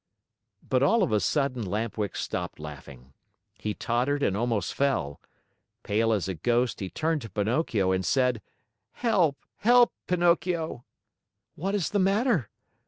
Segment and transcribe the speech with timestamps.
[0.67, 3.13] But all of a sudden Lamp Wick stopped laughing.
[3.59, 5.21] He tottered and almost fell.
[5.83, 8.41] Pale as a ghost, he turned to Pinocchio and said:
[8.93, 10.85] "Help, help, Pinocchio!"
[11.53, 12.49] "What is the matter?"